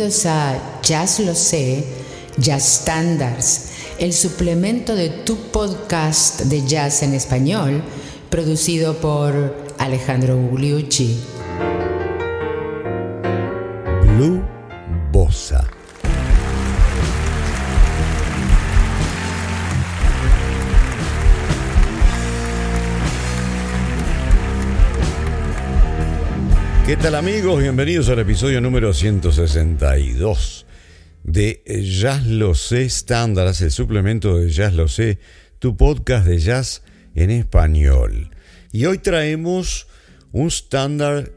Bienvenidos 0.00 0.24
a 0.24 0.80
Jazz 0.80 1.20
Lo 1.20 1.34
Sé, 1.34 1.84
Jazz 2.38 2.80
Standards, 2.80 3.66
el 3.98 4.14
suplemento 4.14 4.94
de 4.94 5.10
tu 5.10 5.36
podcast 5.36 6.40
de 6.44 6.66
jazz 6.66 7.02
en 7.02 7.12
español, 7.12 7.82
producido 8.30 8.94
por 8.94 9.54
Alejandro 9.76 10.38
Gugliucci. 10.38 11.20
Blue 14.16 14.42
tal 27.02 27.14
amigos? 27.14 27.62
Bienvenidos 27.62 28.10
al 28.10 28.18
episodio 28.18 28.60
número 28.60 28.92
162 28.92 30.66
de 31.24 31.62
Jazz 31.82 32.26
Lo 32.26 32.54
Sé 32.54 32.90
Standards, 32.90 33.62
el 33.62 33.70
suplemento 33.70 34.36
de 34.36 34.50
Jazz 34.50 34.74
Lo 34.74 34.86
Sé, 34.86 35.18
tu 35.58 35.78
podcast 35.78 36.26
de 36.26 36.38
jazz 36.38 36.82
en 37.14 37.30
español. 37.30 38.28
Y 38.70 38.84
hoy 38.84 38.98
traemos 38.98 39.86
un 40.32 40.48
estándar 40.48 41.32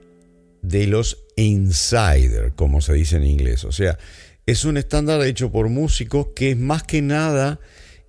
de 0.62 0.88
los 0.88 1.24
insider, 1.38 2.52
como 2.56 2.82
se 2.82 2.96
dice 2.96 3.16
en 3.16 3.26
inglés. 3.26 3.64
O 3.64 3.72
sea, 3.72 3.98
es 4.46 4.66
un 4.66 4.76
estándar 4.76 5.24
hecho 5.24 5.50
por 5.50 5.70
músicos 5.70 6.28
que 6.36 6.52
es 6.52 6.58
más 6.58 6.84
que 6.84 7.02
nada 7.02 7.62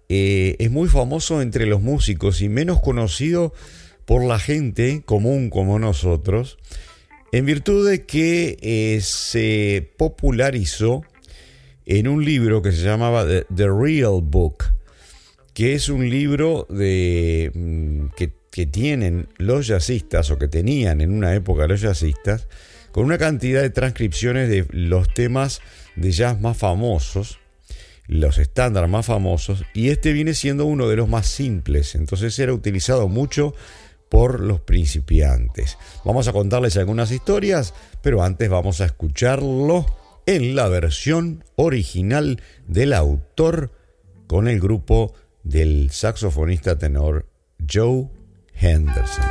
eh, 0.08 0.56
es 0.58 0.72
muy 0.72 0.88
famoso 0.88 1.40
entre 1.40 1.66
los 1.66 1.80
músicos 1.80 2.42
y 2.42 2.48
menos 2.48 2.80
conocido 2.80 3.54
por 4.06 4.24
la 4.24 4.40
gente 4.40 5.02
común 5.04 5.50
como 5.50 5.78
nosotros 5.78 6.58
en 7.34 7.46
virtud 7.46 7.90
de 7.90 8.06
que 8.06 8.58
eh, 8.62 9.00
se 9.00 9.90
popularizó 9.96 11.02
en 11.84 12.06
un 12.06 12.24
libro 12.24 12.62
que 12.62 12.70
se 12.70 12.84
llamaba 12.84 13.26
The, 13.26 13.66
Real 13.66 14.20
Book, 14.22 14.66
que 15.52 15.74
es 15.74 15.88
un 15.88 16.08
libro 16.08 16.64
de, 16.70 17.50
mm, 17.52 18.14
que, 18.16 18.32
que, 18.52 18.66
tienen 18.66 19.26
los 19.36 19.66
jazzistas 19.66 20.30
o 20.30 20.38
que 20.38 20.46
tenían 20.46 21.00
en 21.00 21.12
una 21.12 21.34
época 21.34 21.66
los 21.66 21.80
jazzistas, 21.80 22.46
con 22.92 23.04
una 23.04 23.18
cantidad 23.18 23.62
de 23.62 23.70
transcripciones 23.70 24.48
de 24.48 24.68
los 24.70 25.12
temas 25.12 25.60
de 25.96 26.12
jazz 26.12 26.40
más 26.40 26.56
famosos, 26.56 27.40
los 28.06 28.38
estándares 28.38 28.88
más 28.88 29.06
famosos, 29.06 29.64
y 29.74 29.88
este 29.88 30.12
viene 30.12 30.34
siendo 30.34 30.66
uno 30.66 30.88
de 30.88 30.94
los 30.94 31.08
más 31.08 31.26
simples, 31.26 31.96
entonces 31.96 32.38
era 32.38 32.52
utilizado 32.52 33.08
mucho 33.08 33.56
por 34.14 34.38
los 34.38 34.60
principiantes. 34.60 35.76
Vamos 36.04 36.28
a 36.28 36.32
contarles 36.32 36.76
algunas 36.76 37.10
historias, 37.10 37.74
pero 38.00 38.22
antes 38.22 38.48
vamos 38.48 38.80
a 38.80 38.84
escucharlo 38.84 39.86
en 40.24 40.54
la 40.54 40.68
versión 40.68 41.42
original 41.56 42.40
del 42.68 42.92
autor 42.92 43.72
con 44.28 44.46
el 44.46 44.60
grupo 44.60 45.14
del 45.42 45.90
saxofonista 45.90 46.78
tenor 46.78 47.26
Joe 47.68 48.08
Henderson. 48.54 49.24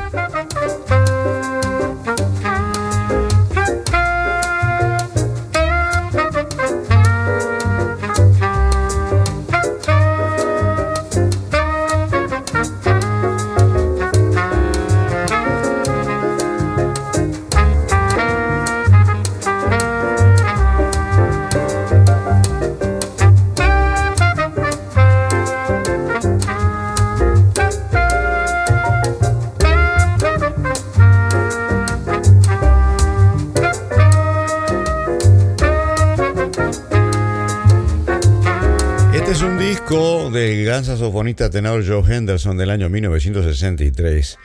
Saxofonista 41.24 41.50
tenor 41.50 41.88
Joe 41.88 42.18
Henderson 42.18 42.58
del 42.58 42.70
año 42.70 42.90
1963 42.90 44.38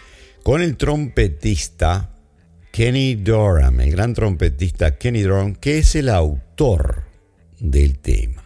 con 0.45 0.63
el 0.63 0.77
trompetista 0.77 2.15
Kenny 2.71 3.17
Dorham, 3.17 3.81
el 3.81 3.91
gran 3.91 4.15
trompetista 4.15 4.97
Kenny 4.97 5.23
Dorham, 5.23 5.57
que 5.57 5.79
es 5.79 5.97
el 5.97 6.09
autor 6.09 7.03
del 7.59 7.99
tema 7.99 8.45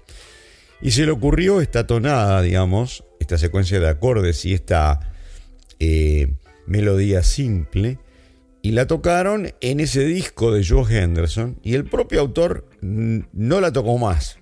Y 0.81 0.91
se 0.91 1.05
le 1.05 1.11
ocurrió 1.11 1.61
esta 1.61 1.85
tonada, 1.85 2.41
digamos, 2.41 3.03
esta 3.19 3.37
secuencia 3.37 3.79
de 3.79 3.87
acordes 3.87 4.43
y 4.45 4.55
esta 4.55 5.13
eh, 5.79 6.33
melodía 6.65 7.23
simple, 7.23 7.99
y 8.61 8.71
la 8.71 8.87
tocaron 8.87 9.53
en 9.61 9.79
ese 9.79 10.03
disco 10.05 10.51
de 10.51 10.65
Joe 10.65 10.85
Henderson, 10.91 11.59
y 11.63 11.75
el 11.75 11.85
propio 11.85 12.19
autor 12.21 12.67
no 12.81 13.61
la 13.61 13.71
tocó 13.71 13.97
más, 13.97 14.39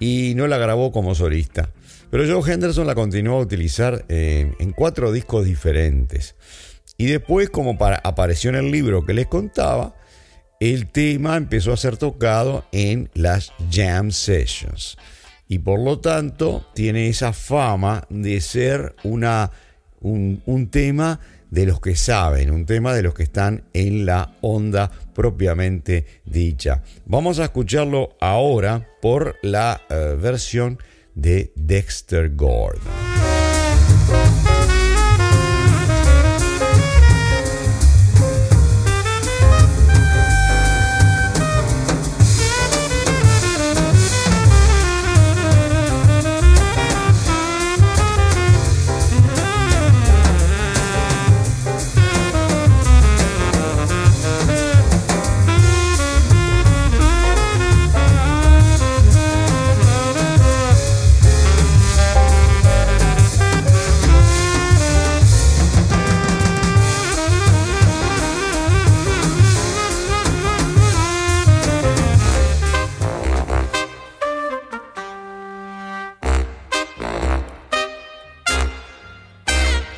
y 0.00 0.34
no 0.36 0.46
la 0.46 0.58
grabó 0.58 0.92
como 0.92 1.14
solista. 1.14 1.70
Pero 2.10 2.24
Joe 2.26 2.52
Henderson 2.52 2.86
la 2.86 2.94
continuó 2.94 3.38
a 3.38 3.42
utilizar 3.42 4.04
eh, 4.08 4.52
en 4.58 4.72
cuatro 4.72 5.12
discos 5.12 5.44
diferentes. 5.44 6.36
Y 6.96 7.06
después, 7.06 7.50
como 7.50 7.76
para, 7.76 7.96
apareció 7.96 8.50
en 8.50 8.56
el 8.56 8.70
libro 8.70 9.04
que 9.04 9.12
les 9.12 9.26
contaba, 9.26 9.96
el 10.60 10.86
tema 10.86 11.36
empezó 11.36 11.72
a 11.72 11.76
ser 11.76 11.98
tocado 11.98 12.64
en 12.72 13.10
las 13.14 13.52
jam 13.70 14.10
sessions 14.10 14.96
y 15.48 15.58
por 15.58 15.80
lo 15.80 16.00
tanto 16.00 16.66
tiene 16.74 17.08
esa 17.08 17.32
fama 17.32 18.06
de 18.10 18.40
ser 18.40 18.96
una, 19.04 19.52
un, 20.06 20.42
un, 20.46 20.68
tema 20.68 21.20
de 21.50 21.66
los 21.66 21.80
que 21.80 21.96
saben, 21.96 22.50
un 22.50 22.66
tema 22.66 22.94
de 22.94 23.02
los 23.02 23.14
que 23.14 23.22
están 23.22 23.64
en 23.72 24.06
la 24.06 24.36
onda 24.40 24.90
propiamente 25.14 26.06
dicha. 26.24 26.82
Vamos 27.06 27.38
a 27.38 27.44
escucharlo 27.44 28.16
ahora 28.20 28.86
por 29.02 29.36
la 29.42 29.80
uh, 29.90 30.20
versión 30.20 30.78
de 31.14 31.52
Dexter 31.56 32.34
Gordon. 32.34 33.05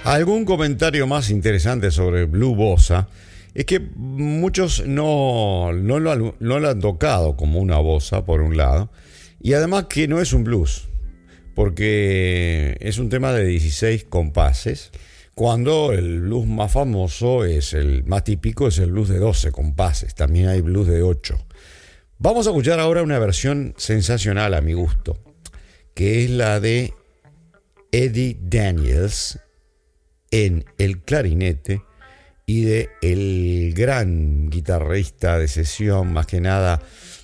Algún 0.09 0.47
comentario 0.47 1.07
más 1.07 1.29
interesante 1.29 1.91
sobre 1.91 2.25
Blue 2.25 2.55
Bossa 2.55 3.11
es 3.53 3.67
que 3.67 3.79
muchos 3.79 4.87
no, 4.87 5.71
no, 5.75 5.99
lo, 5.99 6.69
han 6.69 6.81
tocado 6.81 7.37
como 7.37 7.61
una 7.61 7.77
bossa, 7.77 8.25
por 8.25 8.41
un 8.41 8.57
lado, 8.57 8.91
y 9.39 9.53
además 9.53 9.85
que 9.91 10.09
no 10.09 10.23
es 10.23 10.33
un 10.33 10.45
blues, 10.45 10.89
porque 11.55 12.79
es 12.81 12.97
un 12.97 13.11
tema 13.11 13.35
de 13.35 13.45
16 13.45 14.05
compases, 14.05 14.93
cuando 15.35 15.93
el 15.93 16.23
blues 16.23 16.47
más 16.47 16.73
famoso 16.73 17.45
es 17.45 17.75
el 17.75 18.03
más 18.05 18.25
típico, 18.25 18.69
es 18.69 18.79
el 18.79 18.93
blues 18.93 19.11
de 19.11 19.19
12 19.19 19.53
compases, 19.53 20.15
también 20.15 20.49
hay 20.49 20.63
blues 20.63 20.89
de 20.89 21.03
8. 21.03 21.39
Vamos 22.17 22.47
a 22.47 22.51
escuchar 22.51 22.81
ahora 22.81 23.03
una 23.03 23.19
versión 23.19 23.75
sensacional 23.77 24.55
a 24.55 24.63
mi 24.63 24.73
gusto, 24.73 25.19
que 25.93 26.25
es 26.25 26.31
la 26.31 26.61
de 26.61 26.95
Eddie 27.93 28.39
Daniels 28.41 29.39
en 30.31 30.65
el 30.79 31.01
clarinete 31.03 31.83
y 32.47 32.63
de 32.63 32.89
el 33.03 33.75
gran 33.75 34.49
guitarrista 34.49 35.39
de 35.39 35.49
sesión, 35.49 36.13
más 36.13 36.27
que 36.27 36.41
nada, 36.41 36.81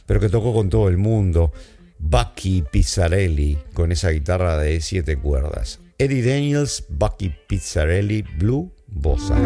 pero 0.07 0.21
que 0.21 0.29
tocó 0.29 0.53
con 0.53 0.69
todo 0.69 0.89
el 0.89 0.99
mundo, 0.99 1.53
Bucky 1.99 2.65
Pizzarelli 2.71 3.59
con 3.73 3.93
esa 3.93 4.11
guitarra 4.11 4.59
de 4.59 4.81
siete 4.81 5.17
cuerdas. 5.17 5.81
Eddie 5.99 6.23
Daniels, 6.23 6.85
Bucky 6.89 7.33
Pizzarelli, 7.47 8.23
Blue 8.39 8.71
Bossa. 8.87 9.37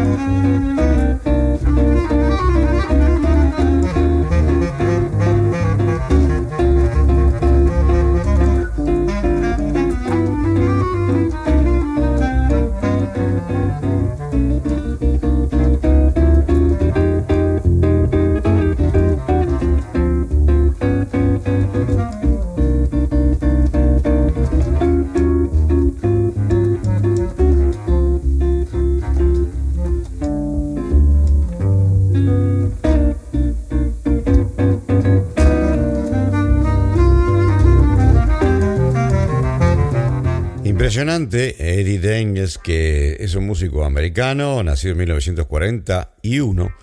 Impresionante. 40.89 41.79
Eddie 41.79 41.99
Daniels, 41.99 42.57
que 42.57 43.17
es 43.19 43.35
un 43.35 43.45
músico 43.45 43.85
americano, 43.85 44.63
nacido 44.63 44.93
en 44.93 44.97
1941, 44.97 46.75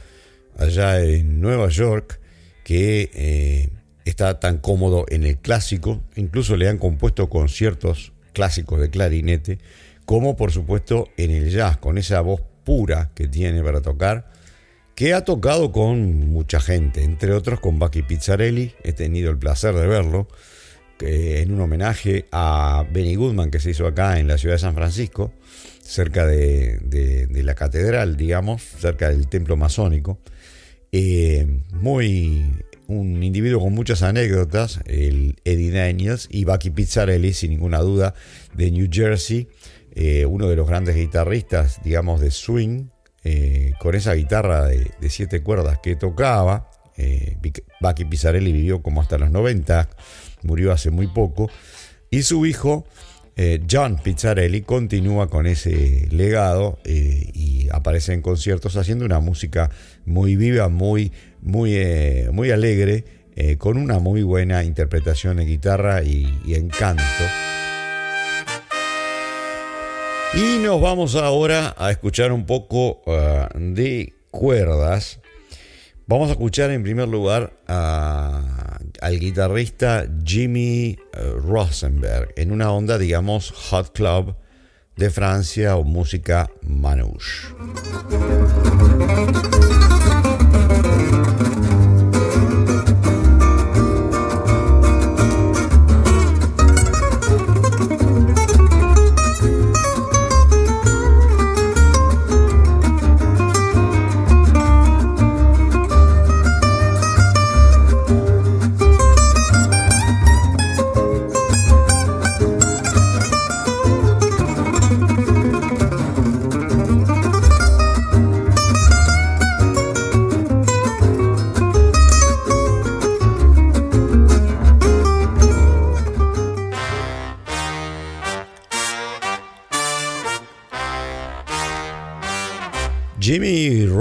allá 0.56 1.02
en 1.02 1.40
Nueva 1.40 1.68
York, 1.70 2.20
que 2.62 3.10
eh, 3.12 3.70
está 4.04 4.38
tan 4.38 4.58
cómodo 4.58 5.06
en 5.08 5.24
el 5.24 5.38
clásico, 5.38 6.04
incluso 6.14 6.56
le 6.56 6.68
han 6.68 6.78
compuesto 6.78 7.28
conciertos 7.28 8.12
clásicos 8.32 8.80
de 8.80 8.90
clarinete, 8.90 9.58
como 10.04 10.36
por 10.36 10.52
supuesto 10.52 11.08
en 11.16 11.32
el 11.32 11.50
jazz, 11.50 11.76
con 11.76 11.98
esa 11.98 12.20
voz 12.20 12.42
pura 12.62 13.10
que 13.12 13.26
tiene 13.26 13.60
para 13.64 13.80
tocar, 13.80 14.30
que 14.94 15.14
ha 15.14 15.24
tocado 15.24 15.72
con 15.72 16.30
mucha 16.30 16.60
gente, 16.60 17.02
entre 17.02 17.32
otros 17.32 17.58
con 17.58 17.80
Bucky 17.80 18.02
Pizzarelli, 18.02 18.72
he 18.84 18.92
tenido 18.92 19.32
el 19.32 19.38
placer 19.38 19.74
de 19.74 19.88
verlo, 19.88 20.28
en 21.00 21.52
un 21.52 21.60
homenaje 21.60 22.26
a 22.32 22.84
Benny 22.90 23.14
Goodman 23.16 23.50
que 23.50 23.60
se 23.60 23.70
hizo 23.70 23.86
acá 23.86 24.18
en 24.18 24.28
la 24.28 24.38
ciudad 24.38 24.54
de 24.54 24.60
San 24.60 24.74
Francisco, 24.74 25.32
cerca 25.82 26.26
de, 26.26 27.28
la 27.30 27.54
catedral, 27.54 28.16
digamos, 28.16 28.62
cerca 28.62 29.08
del 29.08 29.28
templo 29.28 29.56
masónico. 29.56 30.18
Eh, 30.92 31.46
muy 31.72 32.44
un 32.86 33.22
individuo 33.22 33.60
con 33.60 33.74
muchas 33.74 34.02
anécdotas, 34.02 34.80
el 34.86 35.36
Eddie 35.44 35.72
Daniels 35.72 36.28
y 36.30 36.44
Bucky 36.44 36.70
Pizzarelli, 36.70 37.32
sin 37.32 37.50
ninguna 37.50 37.80
duda, 37.80 38.14
de 38.54 38.70
New 38.70 38.88
Jersey, 38.90 39.48
eh, 39.94 40.24
uno 40.24 40.48
de 40.48 40.56
los 40.56 40.68
grandes 40.68 40.94
guitarristas, 40.94 41.80
digamos, 41.82 42.20
de 42.20 42.30
swing, 42.30 42.88
eh, 43.24 43.72
con 43.80 43.96
esa 43.96 44.14
guitarra 44.14 44.66
de, 44.66 44.90
de, 45.00 45.10
siete 45.10 45.42
cuerdas 45.42 45.78
que 45.82 45.96
tocaba. 45.96 46.70
Bucky 47.82 48.06
Pizzarelli 48.06 48.52
vivió 48.52 48.80
como 48.82 49.02
hasta 49.02 49.18
los 49.18 49.30
90 49.30 49.90
murió 50.46 50.72
hace 50.72 50.90
muy 50.90 51.06
poco, 51.08 51.50
y 52.10 52.22
su 52.22 52.46
hijo, 52.46 52.86
eh, 53.36 53.60
John 53.70 53.98
Pizzarelli, 54.02 54.62
continúa 54.62 55.28
con 55.28 55.46
ese 55.46 56.08
legado 56.10 56.78
eh, 56.84 57.30
y 57.34 57.68
aparece 57.70 58.14
en 58.14 58.22
conciertos 58.22 58.76
haciendo 58.76 59.04
una 59.04 59.20
música 59.20 59.70
muy 60.04 60.36
viva, 60.36 60.68
muy, 60.68 61.12
muy, 61.42 61.74
eh, 61.74 62.30
muy 62.32 62.50
alegre, 62.50 63.04
con 63.58 63.76
una 63.76 63.98
muy 63.98 64.22
buena 64.22 64.64
interpretación 64.64 65.36
de 65.36 65.44
guitarra 65.44 66.02
y, 66.02 66.40
y 66.46 66.54
encanto. 66.54 67.02
Y 70.32 70.58
nos 70.64 70.80
vamos 70.80 71.16
ahora 71.16 71.74
a 71.76 71.90
escuchar 71.90 72.32
un 72.32 72.46
poco 72.46 73.02
de 73.54 74.14
cuerdas. 74.30 75.20
Vamos 76.08 76.28
a 76.28 76.32
escuchar 76.32 76.70
en 76.70 76.84
primer 76.84 77.08
lugar 77.08 77.52
al 77.66 79.18
guitarrista 79.18 80.06
Jimmy 80.24 80.96
eh, 81.12 81.32
Rosenberg 81.42 82.32
en 82.36 82.52
una 82.52 82.70
onda, 82.70 82.96
digamos, 82.96 83.50
hot 83.50 83.90
club 83.92 84.36
de 84.94 85.10
Francia 85.10 85.74
o 85.74 85.82
música 85.82 86.48
manouche. 86.62 87.48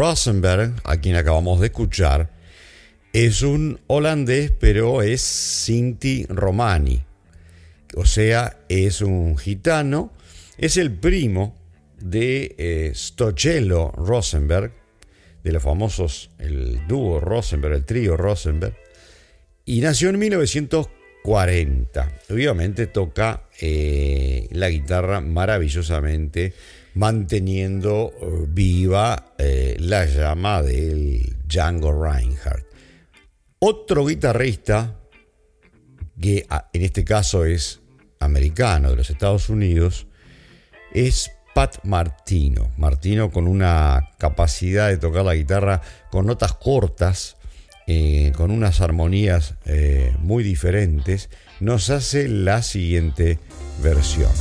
Rosenberg, 0.08 0.76
a 0.84 0.98
quien 0.98 1.16
acabamos 1.16 1.60
de 1.60 1.66
escuchar, 1.66 2.30
es 3.12 3.42
un 3.42 3.80
holandés, 3.88 4.52
pero 4.52 5.02
es 5.02 5.20
Sinti 5.22 6.28
Romani. 6.30 7.04
O 7.96 8.06
sea, 8.06 8.60
es 8.70 9.02
un 9.02 9.36
gitano, 9.36 10.14
es 10.60 10.78
el 10.78 10.92
primo 10.92 11.56
de 12.00 12.54
eh, 12.60 12.94
Rosenberg, 13.96 14.74
de 15.44 15.52
los 15.52 15.64
famosos, 15.64 16.30
el 16.38 16.86
dúo 16.88 17.20
Rosenberg, 17.20 17.74
el 17.74 17.86
trío 17.86 18.16
Rosenberg, 18.16 18.78
y 19.66 19.82
nació 19.82 20.12
en 20.12 20.20
1940. 20.20 22.12
Obviamente 22.30 22.86
toca 22.86 23.50
eh, 23.60 24.48
la 24.52 24.70
guitarra 24.70 25.20
maravillosamente 25.20 26.54
manteniendo 26.96 28.14
eh, 28.20 28.46
viva 28.48 29.34
eh, 29.38 29.76
la 29.80 30.06
llama 30.06 30.62
del 30.64 31.36
Django 31.46 31.92
Reinhardt. 31.92 32.66
Otro 33.60 34.06
guitarrista, 34.06 34.96
que 36.20 36.46
ah, 36.50 36.70
en 36.74 36.82
este 36.82 37.04
caso 37.04 37.46
es 37.46 37.82
americano 38.20 38.90
de 38.90 38.96
los 38.96 39.10
Estados 39.10 39.50
Unidos, 39.50 40.08
es 40.94 41.32
Pat 41.54 41.84
Martino. 41.84 42.72
Martino 42.78 43.30
con 43.30 43.48
una 43.48 44.12
capacidad 44.18 44.88
de 44.88 44.98
tocar 44.98 45.26
la 45.26 45.36
guitarra 45.36 45.82
con 46.12 46.26
notas 46.26 46.54
cortas, 46.54 47.36
eh, 47.88 48.32
con 48.36 48.52
unas 48.52 48.82
armonías 48.82 49.56
muy 50.20 50.44
diferentes, 50.44 51.30
nos 51.60 51.90
hace 51.90 52.28
la 52.28 52.62
siguiente 52.62 53.40
versión. 53.84 54.32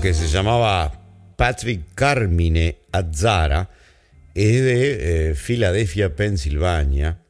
Que 0.00 0.14
se 0.14 0.28
llamaba 0.28 0.92
Patrick 1.36 1.94
Carmine 1.94 2.78
Azzara 2.90 3.68
es 4.34 4.62
de 4.62 5.30
eh, 5.30 5.34
Filadelfia, 5.34 6.16
Pensilvania, 6.16 7.20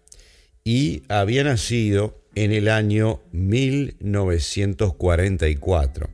y 0.62 1.02
había 1.08 1.42
nacido 1.44 2.22
en 2.34 2.52
el 2.52 2.68
año 2.68 3.20
1944. 3.32 6.08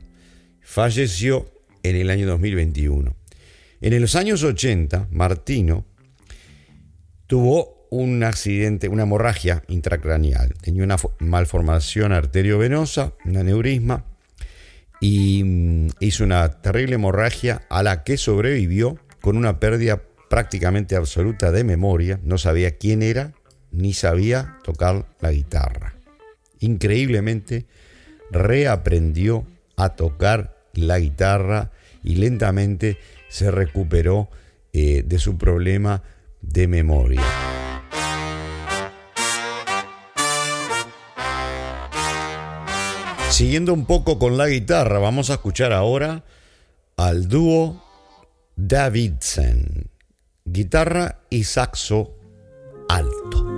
Falleció 0.61 1.51
en 1.83 1.95
el 1.95 2.09
año 2.09 2.27
2021. 2.27 3.15
En 3.81 4.01
los 4.01 4.15
años 4.15 4.43
80, 4.43 5.07
Martino 5.11 5.85
tuvo 7.27 7.87
un 7.91 8.23
accidente, 8.23 8.89
una 8.89 9.03
hemorragia 9.03 9.63
intracraneal. 9.67 10.55
Tenía 10.61 10.83
una 10.83 10.95
malformación 11.19 12.13
arteriovenosa, 12.13 13.13
un 13.25 13.37
aneurisma, 13.37 14.05
y 15.01 15.43
mm, 15.43 15.89
hizo 15.99 16.23
una 16.23 16.61
terrible 16.61 16.95
hemorragia 16.95 17.63
a 17.69 17.83
la 17.83 18.05
que 18.05 18.15
sobrevivió 18.15 18.97
con 19.19 19.35
una 19.35 19.59
pérdida 19.59 20.01
prácticamente 20.29 20.95
absoluta 20.95 21.51
de 21.51 21.65
memoria. 21.65 22.21
No 22.23 22.37
sabía 22.37 22.77
quién 22.77 23.01
era 23.01 23.33
ni 23.71 23.93
sabía 23.93 24.57
tocar 24.63 25.05
la 25.19 25.31
guitarra. 25.31 25.95
Increíblemente 26.59 27.65
reaprendió 28.29 29.45
a 29.75 29.95
tocar 29.95 30.55
la 30.73 30.99
guitarra 30.99 31.71
y 32.03 32.15
lentamente 32.15 32.97
se 33.27 33.51
recuperó 33.51 34.29
eh, 34.71 35.03
de 35.05 35.19
su 35.19 35.37
problema 35.37 36.03
de 36.41 36.67
memoria. 36.67 37.23
Siguiendo 43.41 43.73
un 43.73 43.87
poco 43.87 44.19
con 44.19 44.37
la 44.37 44.47
guitarra, 44.47 44.99
vamos 44.99 45.31
a 45.31 45.33
escuchar 45.33 45.73
ahora 45.73 46.23
al 46.95 47.27
dúo 47.27 47.83
Davidson, 48.55 49.89
guitarra 50.45 51.21
y 51.31 51.43
saxo 51.43 52.19
alto. 52.87 53.50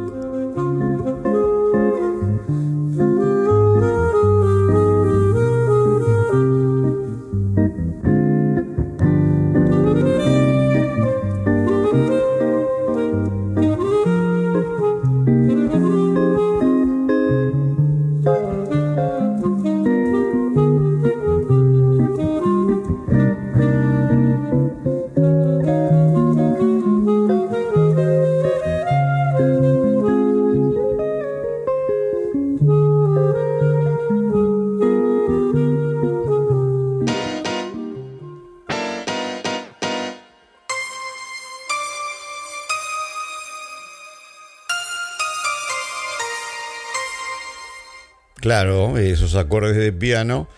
Claro, 48.44 48.98
esos 48.98 49.36
acordes 49.36 49.78
de 49.78 49.94
piano 49.94 50.50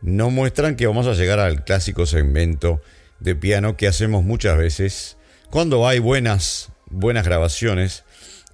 no 0.00 0.30
muestran 0.30 0.76
que 0.76 0.86
vamos 0.86 1.08
a 1.08 1.14
llegar 1.14 1.40
al 1.40 1.64
clásico 1.64 2.06
segmento 2.06 2.80
de 3.18 3.34
piano 3.34 3.76
que 3.76 3.88
hacemos 3.88 4.22
muchas 4.22 4.56
veces 4.56 5.16
cuando 5.50 5.88
hay 5.88 5.98
buenas, 5.98 6.70
buenas 6.88 7.24
grabaciones 7.24 8.04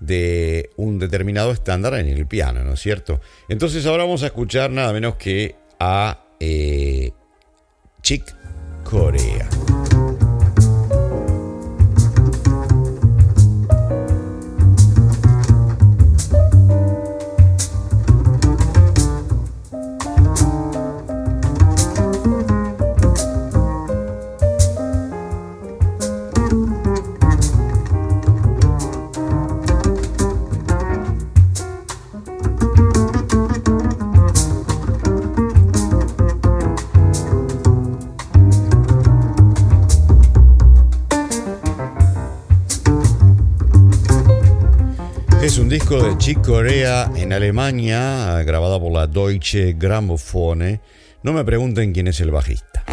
de 0.01 0.71
un 0.77 0.99
determinado 0.99 1.53
estándar 1.53 1.93
en 1.97 2.09
el 2.09 2.27
piano, 2.27 2.65
¿no 2.65 2.73
es 2.73 2.81
cierto? 2.81 3.21
Entonces 3.51 3.85
ahora 3.85 4.05
vamos 4.05 4.23
a 4.23 4.27
escuchar 4.29 4.71
nada 4.71 4.91
menos 4.95 5.17
que 5.17 5.55
a 5.79 6.25
eh, 6.41 7.11
Chick 8.01 8.35
Corea. 8.85 9.51
De 45.73 46.19
Chick 46.19 46.45
Corea 46.45 47.11
en 47.17 47.33
Alemania, 47.33 48.43
grabada 48.43 48.79
por 48.79 48.93
la 48.93 49.07
Deutsche 49.07 49.73
Grammophone. 49.73 50.83
No 51.23 51.33
me 51.33 51.47
pregunten 51.47 51.95
quién 51.95 52.09
es 52.09 52.21
el 52.21 52.31
bajista. 52.31 52.85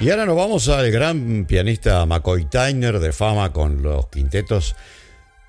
Y 0.00 0.10
ahora 0.10 0.26
nos 0.26 0.36
vamos 0.36 0.68
al 0.68 0.90
gran 0.90 1.44
pianista 1.44 2.04
McCoy 2.06 2.46
Tyner 2.46 2.98
de 2.98 3.12
fama 3.12 3.52
con 3.52 3.84
los 3.84 4.08
quintetos 4.08 4.74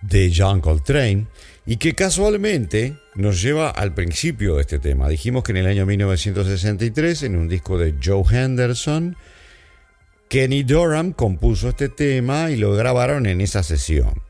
de 0.03 0.31
John 0.35 0.61
Coltrane 0.61 1.25
y 1.65 1.77
que 1.77 1.95
casualmente 1.95 2.97
nos 3.15 3.41
lleva 3.41 3.71
al 3.71 3.95
principio 3.95 4.57
de 4.57 4.61
este 4.61 4.77
tema. 4.77 5.09
Dijimos 5.09 5.43
que 5.43 5.53
en 5.53 5.57
el 5.57 5.65
año 5.65 5.87
1963, 5.87 7.23
en 7.23 7.35
un 7.35 7.49
disco 7.49 7.79
de 7.79 7.95
Joe 7.99 8.23
Henderson, 8.29 9.17
Kenny 10.35 10.63
Dorham 10.63 11.13
compuso 11.13 11.69
este 11.69 11.87
tema 11.87 12.51
y 12.51 12.57
lo 12.57 12.73
grabaron 12.73 13.25
en 13.25 13.39
esa 13.39 13.63
sesión 13.63 14.21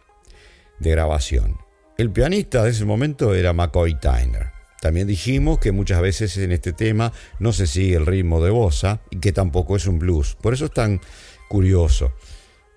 de 0.78 0.92
grabación. 0.92 1.58
El 1.98 2.12
pianista 2.12 2.62
de 2.62 2.70
ese 2.70 2.86
momento 2.86 3.34
era 3.34 3.54
McCoy 3.54 4.00
Tyner. 4.00 4.52
También 4.82 5.08
dijimos 5.08 5.58
que 5.58 5.72
muchas 5.72 6.04
veces 6.04 6.38
en 6.38 6.52
este 6.52 6.74
tema 6.74 7.12
no 7.40 7.54
se 7.54 7.66
sigue 7.66 7.96
el 7.96 8.06
ritmo 8.06 8.40
de 8.40 8.52
bossa 8.52 9.02
y 9.10 9.18
que 9.18 9.32
tampoco 9.32 9.78
es 9.78 9.88
un 9.88 9.98
blues. 9.98 10.38
Por 10.40 10.54
eso 10.54 10.66
es 10.66 10.74
tan 10.74 11.02
curioso. 11.50 12.14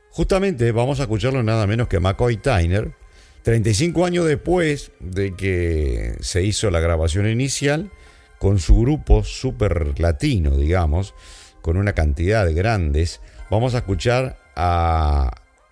Justamente 0.09 0.73
vamos 0.73 0.99
a 0.99 1.03
escucharlo 1.03 1.43
nada 1.43 1.67
menos 1.67 1.87
que 1.87 2.01
McCoy 2.01 2.39
Tyner, 2.39 2.95
35 3.43 4.07
años 4.07 4.25
después 4.25 4.91
de 5.01 5.37
que 5.37 6.17
se 6.21 6.45
hizo 6.45 6.71
la 6.71 6.81
grabación 6.81 7.29
inicial, 7.29 7.91
con 8.39 8.59
su 8.59 8.81
grupo 8.81 9.23
super 9.23 10.01
latino, 10.01 10.57
digamos, 10.57 11.15
con 11.63 11.77
una 11.77 11.93
cantidad 11.93 12.45
de 12.45 12.55
grandes, 12.55 13.21
vamos 13.51 13.75
a 13.75 13.79
escuchar 13.79 14.39
a 14.57 15.31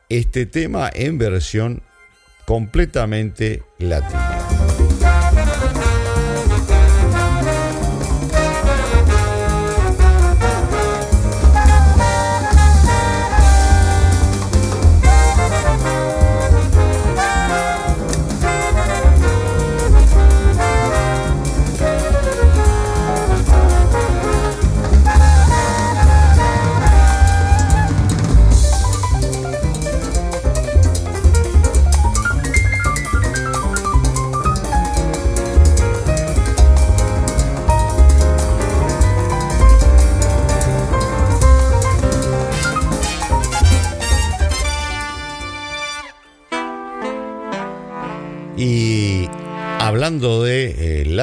este 0.09 0.47
tema 0.47 0.91
en 0.93 1.19
versión 1.19 1.83
completamente 2.47 3.63
latina. 3.79 4.86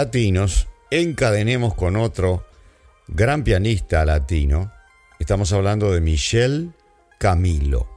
Latinos, 0.04 0.68
encadenemos 0.92 1.76
con 1.76 1.96
otro 1.96 2.46
gran 3.08 3.46
pianista 3.46 4.04
latino. 4.04 4.70
Estamos 5.18 5.54
hablando 5.54 5.94
de 5.94 6.02
Michel 6.02 6.74
Camilo. 7.20 7.88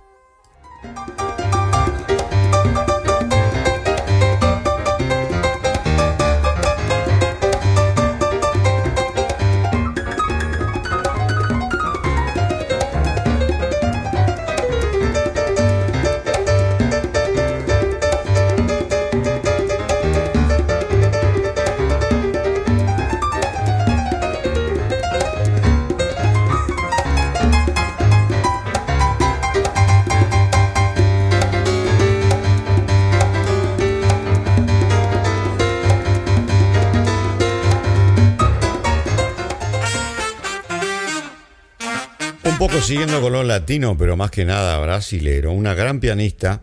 Poco 42.59 42.81
siguiendo 42.81 43.21
con 43.21 43.33
lo 43.33 43.43
latino, 43.43 43.99
pero 43.99 44.17
más 44.17 44.31
que 44.31 44.45
nada 44.45 44.79
brasilero, 44.79 45.53
una 45.53 45.75
gran 45.75 46.00
pianista, 46.00 46.62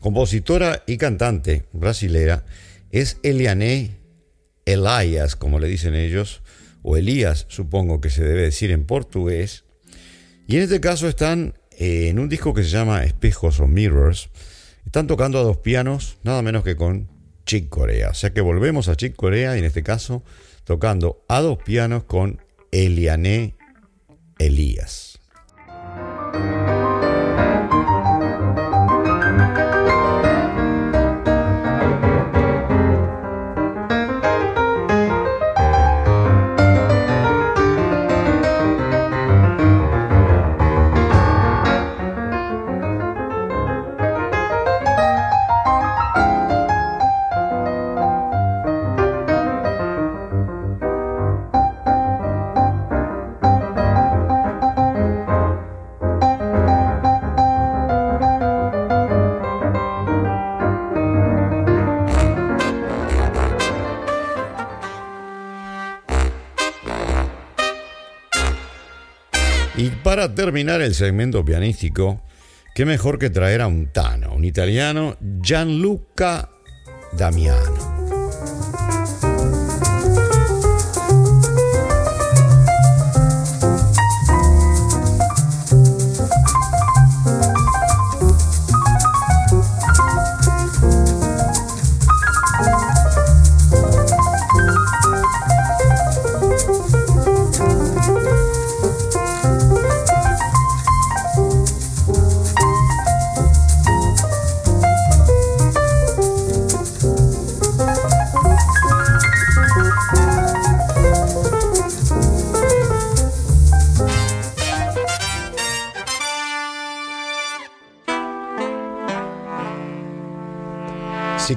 compositora 0.00 0.82
y 0.86 0.96
cantante 0.98 1.64
brasilera 1.72 2.44
es 2.90 3.18
Eliane 3.22 3.98
Elias, 4.66 5.36
como 5.36 5.58
le 5.58 5.68
dicen 5.68 5.94
ellos, 5.94 6.42
o 6.82 6.96
Elías, 6.96 7.46
supongo 7.48 8.00
que 8.00 8.10
se 8.10 8.24
debe 8.24 8.42
decir 8.42 8.70
en 8.72 8.84
portugués. 8.84 9.64
Y 10.46 10.56
en 10.56 10.62
este 10.64 10.80
caso 10.80 11.08
están 11.08 11.54
eh, 11.78 12.08
en 12.08 12.18
un 12.18 12.28
disco 12.28 12.52
que 12.52 12.64
se 12.64 12.70
llama 12.70 13.04
Espejos 13.04 13.60
o 13.60 13.66
Mirrors. 13.66 14.28
Están 14.84 15.06
tocando 15.06 15.38
a 15.38 15.42
dos 15.44 15.58
pianos, 15.58 16.18
nada 16.24 16.42
menos 16.42 16.64
que 16.64 16.76
con 16.76 17.08
Chick 17.46 17.68
Corea. 17.68 18.10
O 18.10 18.14
sea 18.14 18.32
que 18.32 18.40
volvemos 18.40 18.88
a 18.88 18.96
Chick 18.96 19.14
Corea 19.14 19.56
y 19.56 19.60
en 19.60 19.64
este 19.64 19.82
caso 19.82 20.22
tocando 20.64 21.24
a 21.28 21.40
dos 21.40 21.58
pianos 21.58 22.04
con 22.04 22.42
Eliane 22.72 23.54
Elías. 24.38 25.11
Para 70.22 70.36
terminar 70.36 70.80
el 70.82 70.94
segmento 70.94 71.44
pianístico, 71.44 72.22
qué 72.76 72.84
mejor 72.84 73.18
que 73.18 73.28
traer 73.28 73.60
a 73.60 73.66
un 73.66 73.88
tano, 73.88 74.32
un 74.34 74.44
italiano, 74.44 75.16
Gianluca 75.40 76.48
Damiano. 77.18 78.01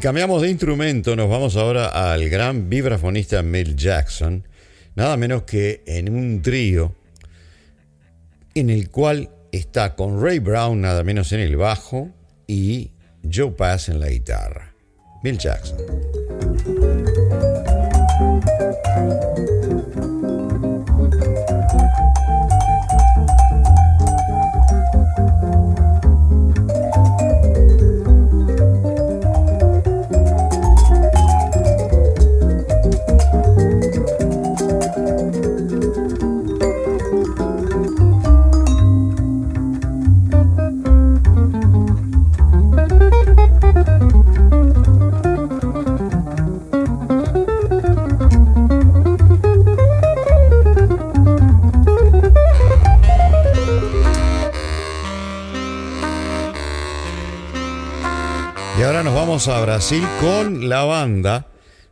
Cambiamos 0.05 0.43
de 0.43 0.51
instrumento, 0.51 1.15
nos 1.15 1.27
vamos 1.27 1.55
ahora 1.55 1.87
al 1.87 2.29
gran 2.29 2.69
vibrafonista 2.69 3.41
Mel 3.41 3.75
Jackson, 3.75 4.47
nada 4.93 5.17
menos 5.17 5.45
que 5.45 5.81
en 5.87 6.13
un 6.13 6.43
trío 6.43 6.93
en 8.53 8.69
el 8.69 8.91
cual 8.91 9.31
está 9.51 9.95
con 9.95 10.21
Ray 10.21 10.37
Brown, 10.37 10.79
nada 10.79 11.03
menos 11.03 11.31
en 11.31 11.39
el 11.39 11.55
bajo, 11.55 12.11
y 12.45 12.91
Joe 13.33 13.49
Pass 13.53 13.89
en 13.89 13.99
la 13.99 14.09
guitarra. 14.09 14.75
Mel 15.23 15.39
Jackson. 15.39 15.79
A 59.47 59.62
Brasil 59.62 60.01
con 60.19 60.69
la 60.69 60.86
banda 60.86 61.47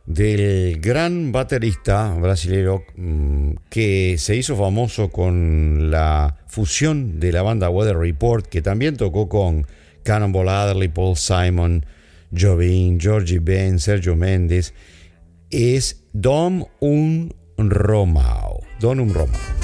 del 0.06 0.80
gran 0.80 1.30
baterista 1.30 2.12
brasileño 2.14 2.82
mm, 2.96 3.50
que 3.70 4.16
se 4.18 4.34
hizo 4.34 4.56
famoso 4.56 5.10
con 5.10 5.90
la 5.92 6.36
fusión 6.48 7.20
de 7.20 7.30
la 7.30 7.42
banda 7.42 7.70
Weather 7.70 7.96
Report, 7.96 8.46
que 8.46 8.60
también 8.60 8.96
tocó 8.96 9.28
con 9.28 9.68
Cannonball 10.02 10.48
Adderley, 10.48 10.88
Paul 10.88 11.16
Simon, 11.16 11.86
Jovin, 12.36 12.98
Georgie 12.98 13.38
Ben, 13.38 13.78
Sergio 13.78 14.16
Méndez, 14.16 14.74
es 15.50 16.02
Dom 16.12 16.64
Un 16.80 17.32
Romao. 17.56 18.62
Don 18.80 18.98
Un 18.98 19.14
Romao. 19.14 19.63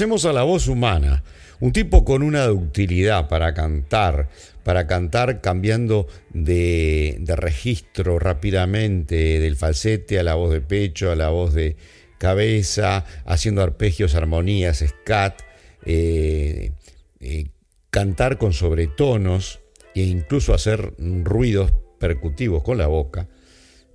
Pasemos 0.00 0.24
a 0.24 0.32
la 0.32 0.44
voz 0.44 0.66
humana. 0.66 1.22
Un 1.60 1.72
tipo 1.72 2.06
con 2.06 2.22
una 2.22 2.46
ductilidad 2.46 3.28
para 3.28 3.52
cantar, 3.52 4.30
para 4.64 4.86
cantar 4.86 5.42
cambiando 5.42 6.06
de, 6.32 7.22
registro 7.36 8.18
rápidamente, 8.18 9.38
del 9.38 9.56
falsete 9.56 10.18
a 10.18 10.22
la 10.22 10.36
voz 10.36 10.54
de 10.54 10.62
pecho, 10.62 11.10
a 11.10 11.16
la 11.16 11.28
voz 11.28 11.52
de 11.52 11.76
cabeza, 12.16 13.04
haciendo 13.26 13.60
arpegios, 13.60 14.14
armonías, 14.14 14.82
scat, 14.88 15.42
eh, 15.84 16.72
eh, 17.20 17.48
cantar 17.90 18.38
con 18.38 18.54
sobretonos 18.54 19.60
e 19.94 20.04
incluso 20.04 20.54
hacer 20.54 20.94
ruidos 20.98 21.74
percutivos 21.98 22.62
con 22.62 22.78
la 22.78 22.86
boca 22.86 23.28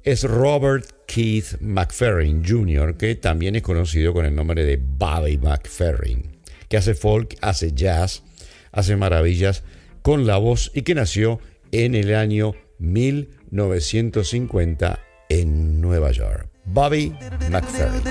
es 0.06 0.24
Robert 0.24 0.86
Keith 1.08 1.60
McFerrin 1.60 2.44
Jr., 2.48 2.96
que 2.96 3.16
también 3.16 3.56
es 3.56 3.64
conocido 3.64 4.14
con 4.14 4.26
el 4.26 4.36
nombre 4.36 4.64
de 4.64 4.78
Bobby 4.78 5.38
McFerrin, 5.38 6.38
que 6.70 6.78
hace 6.78 6.94
folk, 6.94 7.36
hace 7.42 7.74
jazz, 7.74 8.24
hace 8.72 8.96
maravillas 8.96 9.64
con 10.04 10.28
la 10.28 10.38
voz 10.38 10.72
y 10.76 10.84
que 10.84 10.96
nació 10.96 11.42
en 11.72 11.96
el 11.96 12.14
año 12.14 12.54
1950 12.78 15.00
en 15.30 15.82
Nueva 15.82 16.12
York. 16.12 16.50
Bobby 16.66 17.12
McFerrin. 17.50 18.04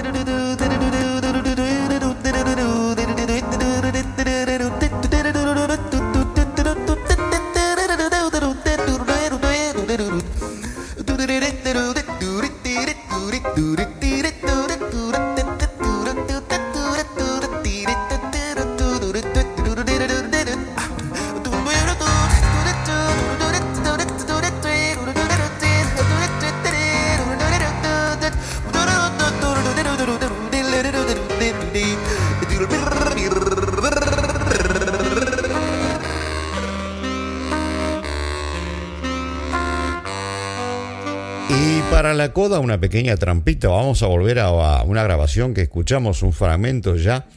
Coda 42.35 42.59
una 42.59 42.81
pequeña 42.81 43.17
trampita, 43.17 43.69
vamos 43.69 44.03
a 44.03 44.09
volver 44.09 44.41
a 44.41 44.83
una 44.83 45.05
grabación 45.05 45.55
que 45.55 45.63
escuchamos 45.63 46.21
un 46.25 46.33
fragmento 46.33 46.97
ya, 46.97 47.29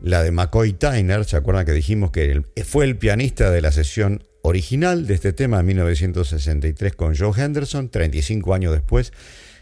la 0.00 0.22
de 0.22 0.32
McCoy 0.32 0.72
Tyner, 0.72 1.26
¿se 1.26 1.36
acuerdan 1.36 1.66
que 1.66 1.72
dijimos 1.72 2.10
que 2.10 2.42
fue 2.64 2.86
el 2.86 2.96
pianista 2.96 3.50
de 3.50 3.60
la 3.60 3.72
sesión 3.72 4.24
original 4.40 5.06
de 5.06 5.12
este 5.12 5.34
tema 5.34 5.58
de 5.58 5.64
1963 5.64 6.94
con 6.94 7.14
Joe 7.14 7.30
Henderson, 7.36 7.90
35 7.90 8.54
años 8.54 8.72
después, 8.72 9.12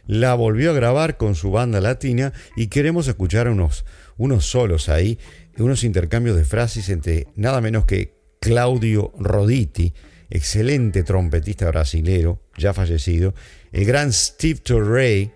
la 0.06 0.34
volvió 0.34 0.70
a 0.70 0.74
grabar 0.74 1.16
con 1.16 1.34
su 1.34 1.50
banda 1.50 1.80
latina 1.80 2.32
y 2.56 2.68
queremos 2.68 3.08
escuchar 3.08 3.48
unos, 3.48 3.84
unos 4.16 4.46
solos 4.46 4.88
ahí, 4.88 5.18
unos 5.58 5.82
intercambios 5.82 6.36
de 6.36 6.44
frases 6.44 6.90
entre 6.90 7.26
nada 7.34 7.60
menos 7.60 7.86
que 7.86 8.14
Claudio 8.38 9.12
Roditi, 9.18 9.94
excelente 10.30 11.02
trompetista 11.02 11.68
brasilero, 11.68 12.40
ya 12.56 12.72
fallecido, 12.72 13.34
el 13.72 13.84
gran 13.84 14.12
Steve 14.12 14.60
Torrey 14.60 15.30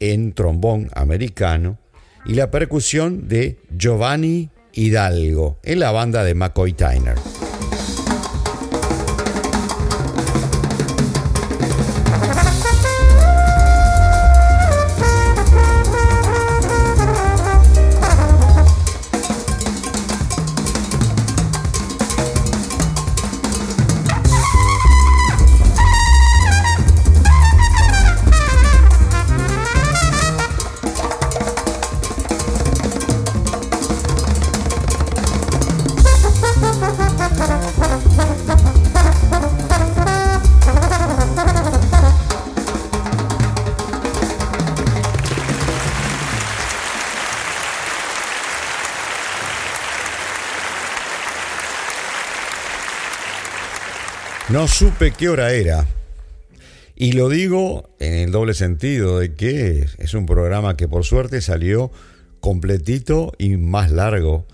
en 0.00 0.32
trombón 0.32 0.90
americano 0.94 1.78
y 2.26 2.34
la 2.34 2.50
percusión 2.50 3.28
de 3.28 3.58
Giovanni 3.76 4.50
Hidalgo 4.72 5.58
en 5.62 5.80
la 5.80 5.92
banda 5.92 6.24
de 6.24 6.34
McCoy 6.34 6.72
Tyner. 6.72 7.16
No 54.54 54.68
supe 54.68 55.10
qué 55.10 55.28
hora 55.28 55.50
era. 55.50 55.84
Y 56.94 57.10
lo 57.10 57.28
digo 57.28 57.90
en 57.98 58.14
el 58.14 58.30
doble 58.30 58.54
sentido 58.54 59.18
de 59.18 59.34
que 59.34 59.84
es 59.98 60.14
un 60.14 60.26
programa 60.26 60.76
que 60.76 60.86
por 60.86 61.04
suerte 61.04 61.40
salió 61.40 61.90
completito 62.38 63.32
y 63.36 63.56
más 63.56 63.90
largo 63.90 64.46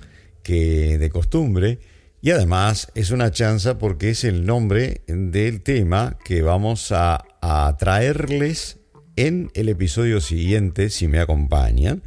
que 0.43 0.97
de 0.97 1.11
costumbre. 1.11 1.81
Y 2.23 2.31
además 2.31 2.91
es 2.95 3.11
una 3.11 3.31
chanza 3.31 3.77
porque 3.77 4.09
es 4.09 4.25
el 4.25 4.47
nombre 4.47 5.03
del 5.07 5.61
tema 5.61 6.17
que 6.25 6.41
vamos 6.41 6.93
a, 6.93 7.23
a 7.43 7.77
traerles 7.79 8.79
en 9.17 9.51
el 9.53 9.69
episodio 9.69 10.23
siguiente, 10.23 10.89
si 10.89 11.09
me 11.09 11.21
acompañan, 11.21 12.03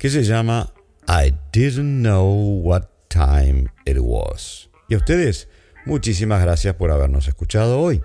que 0.00 0.10
se 0.10 0.24
llama 0.24 0.74
I 1.06 1.32
didn't 1.52 2.00
know 2.00 2.60
what 2.60 2.86
time 3.06 3.66
it 3.86 3.98
was. 4.00 4.68
¿Y 4.88 4.94
a 4.94 4.96
ustedes? 4.96 5.46
Muchísimas 5.90 6.40
gracias 6.40 6.76
por 6.76 6.92
habernos 6.92 7.26
escuchado 7.26 7.80
hoy. 7.80 8.00